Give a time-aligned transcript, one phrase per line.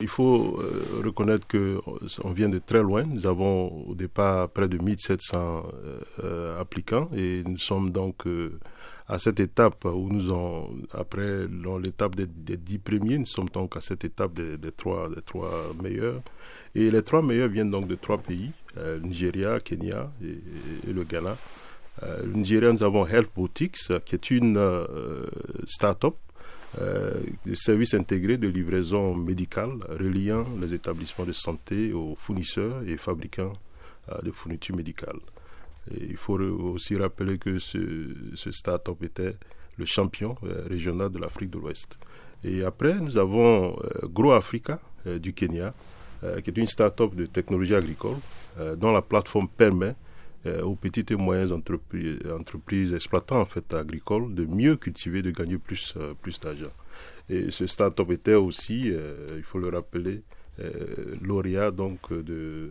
[0.00, 1.80] Il faut euh, reconnaître que
[2.22, 3.02] on vient de très loin.
[3.02, 5.66] Nous avons au départ près de 1700
[6.22, 8.24] euh, applicants et nous sommes donc
[9.08, 11.48] à cette étape où nous avons, après
[11.82, 16.20] l'étape des, dix premiers, nous sommes donc à cette étape des, trois, des meilleurs.
[16.76, 18.52] Et les trois meilleurs viennent donc de trois pays,
[19.02, 21.36] Nigeria, Kenya et, le Ghana.
[22.24, 24.60] le Nigeria, nous avons Health Botics, qui est une
[25.66, 26.27] start-up euh,
[26.76, 33.54] de services intégrés de livraison médicale reliant les établissements de santé aux fournisseurs et fabricants
[34.12, 35.20] euh, de fournitures médicales.
[35.98, 37.78] il faut aussi rappeler que ce,
[38.34, 39.36] ce start-up était
[39.78, 41.98] le champion euh, régional de l'Afrique de l'Ouest.
[42.44, 45.74] Et après, nous avons Grow Africa du Kenya,
[46.20, 48.18] qui est une start-up de technologie agricole,
[48.76, 49.96] dont la plateforme permet
[50.46, 55.58] euh, aux petites et moyennes entreprises, exploitant en fait agricoles de mieux cultiver, de gagner
[55.58, 56.72] plus, euh, plus d'argent.
[57.28, 60.22] Et ce start-up était aussi, euh, il faut le rappeler,
[61.22, 62.68] lauréat donc de,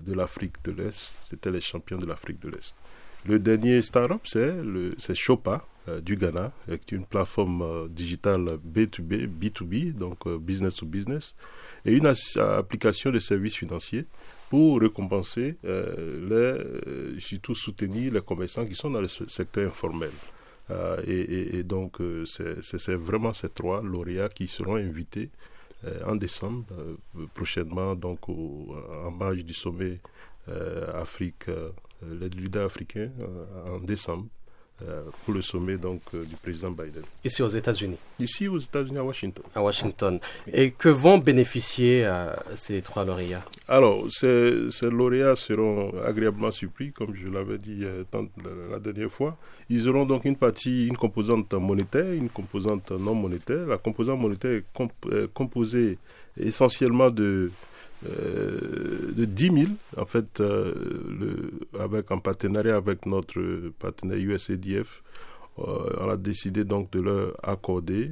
[0.00, 1.18] de l'Afrique de l'Est.
[1.22, 2.74] C'était les champions de l'Afrique de l'Est.
[3.26, 5.66] Le dernier start-up, c'est Chopa
[6.02, 11.34] du Ghana, avec une plateforme digitale B2B, B2B, donc business to business,
[11.84, 14.06] et une application de services financiers
[14.52, 20.10] pour récompenser, euh, euh, surtout soutenir les commerçants qui sont dans le secteur informel.
[20.70, 21.96] Euh, et, donc,
[22.26, 25.30] c'est vraiment ces trois lauréats qui seront invités
[26.06, 26.66] en décembre
[27.32, 30.00] prochainement, donc en marge du sommet
[30.94, 31.46] Afrique,
[32.02, 33.10] les leaders africains
[33.66, 34.26] en décembre.
[34.88, 37.02] Euh, pour le sommet donc euh, du président Biden.
[37.24, 37.96] Ici aux États-Unis.
[38.18, 39.44] Ici aux États-Unis à Washington.
[39.54, 40.18] À Washington.
[40.52, 43.44] Et que vont bénéficier euh, ces trois lauréats?
[43.68, 47.84] Alors ces, ces, lauréats seront agréablement surpris, comme je l'avais dit
[48.70, 49.36] la, dernière fois.
[49.68, 53.66] Ils auront donc une partie, une composante monétaire, une composante non monétaire.
[53.66, 55.98] La composante monétaire est composée
[56.36, 57.50] essentiellement de
[58.08, 60.72] euh, de 10 000, en fait, euh,
[61.18, 65.02] le, avec, en partenariat avec notre partenaire USADF,
[65.58, 65.62] euh,
[66.00, 68.10] on a décidé donc de leur accorder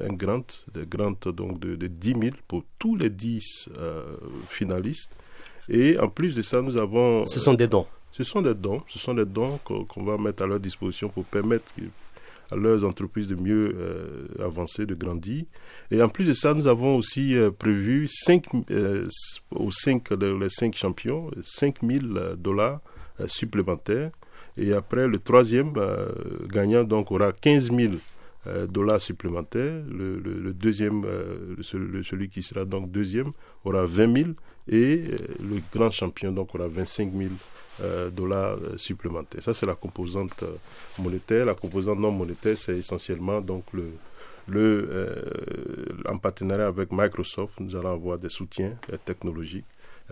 [0.00, 0.44] un grant,
[0.74, 3.70] des grant donc de, de 10 000 pour tous les 10
[4.48, 5.16] finalistes.
[5.68, 7.24] Et en plus de ça, nous avons...
[7.26, 7.86] Ce sont des dons.
[8.12, 11.24] Ce sont des dons, ce sont des dons qu'on va mettre à leur disposition pour
[11.24, 11.72] permettre
[12.50, 15.44] à leurs entreprises de mieux euh, avancer, de grandir.
[15.90, 19.06] Et en plus de ça, nous avons aussi euh, prévu cinq, euh,
[19.50, 22.80] aux cinq, les cinq champions 5 000 dollars
[23.26, 24.10] supplémentaires.
[24.56, 25.72] Et après, le troisième
[26.48, 27.94] gagnant donc aura 15 000
[28.68, 29.82] dollars supplémentaires.
[29.88, 31.04] Le, deuxième,
[31.62, 33.32] celui, qui sera donc deuxième,
[33.64, 34.30] aura 20 000
[34.68, 35.04] et
[35.40, 37.30] le grand champion donc aura 25 000
[37.82, 39.42] euh, dollars euh, supplémentaires.
[39.42, 40.52] Ça, c'est la composante euh,
[40.96, 41.44] monétaire.
[41.44, 43.90] La composante non monétaire, c'est essentiellement donc le
[46.06, 49.64] en partenariat avec Microsoft, nous allons avoir des soutiens technologiques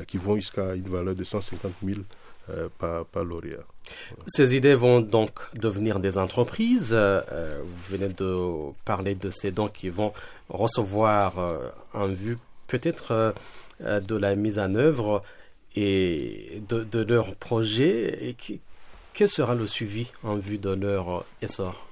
[0.07, 2.01] qui vont jusqu'à une valeur de 150 000
[2.79, 3.65] par, par lauréat.
[4.27, 6.93] Ces idées vont donc devenir des entreprises.
[6.93, 10.13] vous venez de parler de ces dons qui vont
[10.49, 11.35] recevoir
[11.93, 13.35] en vue peut-être
[13.81, 15.23] de la mise en œuvre
[15.77, 18.61] et de, de leur projet et qui,
[19.15, 21.87] quel sera le suivi en vue de leur essor?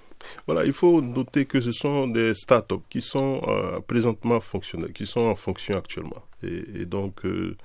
[0.47, 5.06] Voilà, il faut noter que ce sont des startups qui sont euh, présentement fonctionnels, qui
[5.06, 6.22] sont en fonction actuellement.
[6.43, 7.56] Et, donc, euh,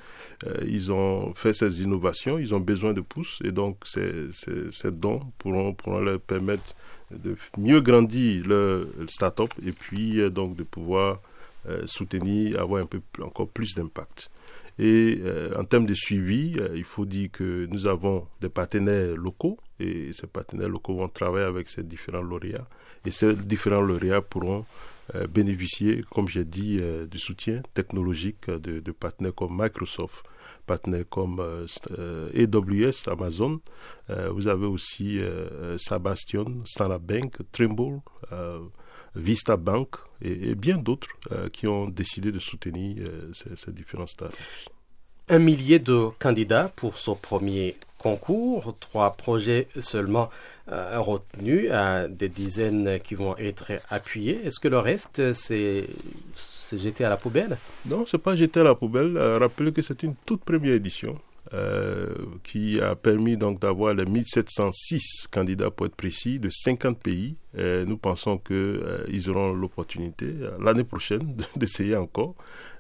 [0.45, 4.71] euh, ils ont fait ces innovations, ils ont besoin de pouces, et donc ces, ces,
[4.71, 6.75] ces dons pourront, leur permettre
[7.11, 11.21] de mieux grandir leur startup et puis donc de pouvoir
[11.85, 14.29] soutenir, avoir un peu encore plus d'impact.
[14.77, 19.15] Et euh, en termes de suivi, euh, il faut dire que nous avons des partenaires
[19.15, 22.67] locaux et ces partenaires locaux vont travailler avec ces différents lauréats.
[23.05, 24.63] Et ces différents lauréats pourront euh,
[25.29, 26.79] bénéficier, comme j'ai dit,
[27.09, 30.23] du soutien technologique de, partenaires comme Microsoft,
[30.65, 33.61] partenaires comme AWS, Amazon.
[34.09, 35.19] vous avez aussi
[35.77, 38.01] Sabastion, Standard Bank, Trimble.
[39.15, 44.05] Vista Bank et, bien d'autres euh, qui ont décidé de soutenir euh, ces, différents.
[45.27, 50.29] Un millier de candidats pour ce premier concours, trois projets seulement
[50.71, 51.71] euh, retenus,
[52.09, 54.45] des dizaines qui vont être appuyés.
[54.45, 55.87] Est-ce que le reste, c'est
[56.71, 57.57] jeté à la poubelle?
[57.87, 59.17] Non, c'est pas jeté à la poubelle.
[59.17, 61.17] rappelez que c'est une toute première édition.
[61.53, 62.11] Euh,
[62.43, 67.37] qui a permis donc d'avoir les 1706 candidats pour être précis de 50 pays.
[67.55, 72.33] nous pensons qu'ils euh, auront l'opportunité euh, l'année prochaine d'essayer encore.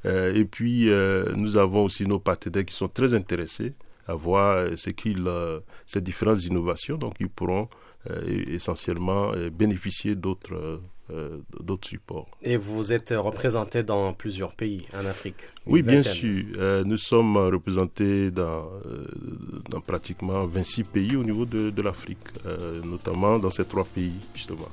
[0.03, 0.89] et puis
[1.35, 3.73] nous avons aussi nos partenaires qui sont très intéressés
[4.07, 5.29] à voir ce qu'ils,
[5.85, 6.97] ces différentes innovations.
[6.97, 7.69] Donc ils pourront
[8.27, 10.81] essentiellement bénéficier d'autres
[11.59, 12.27] d'autres supports.
[12.41, 15.35] Et vous êtes représenté dans plusieurs pays en Afrique
[15.65, 16.43] Oui, bien sûr.
[16.85, 18.69] nous sommes représentés dans,
[19.69, 22.17] dans pratiquement 26 pays au niveau de, de l'Afrique,
[22.83, 24.69] notamment dans ces trois pays, justement.